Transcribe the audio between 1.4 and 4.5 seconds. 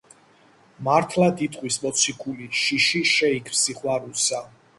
იტყვის მოციქული: შიში შეიქმს სიყვარულსა